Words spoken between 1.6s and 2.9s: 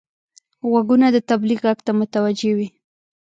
غږ ته متوجه وي